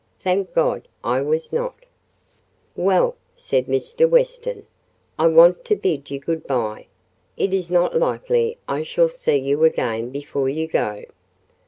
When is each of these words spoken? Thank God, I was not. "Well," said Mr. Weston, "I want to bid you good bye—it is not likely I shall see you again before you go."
Thank 0.19 0.55
God, 0.55 0.87
I 1.03 1.21
was 1.21 1.53
not. 1.53 1.75
"Well," 2.75 3.17
said 3.35 3.67
Mr. 3.67 4.09
Weston, 4.09 4.65
"I 5.19 5.27
want 5.27 5.63
to 5.65 5.75
bid 5.75 6.09
you 6.09 6.17
good 6.19 6.47
bye—it 6.47 7.53
is 7.53 7.69
not 7.69 7.95
likely 7.95 8.57
I 8.67 8.81
shall 8.81 9.09
see 9.09 9.35
you 9.37 9.63
again 9.63 10.09
before 10.09 10.49
you 10.49 10.65
go." 10.65 11.03